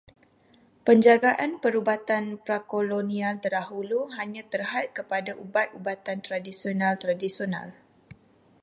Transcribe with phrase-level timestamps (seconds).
[0.85, 7.67] Penjagaan perubatan pra-kolonial terdahulu hanya terhad kepada ubat-ubatan tradisional tradisional.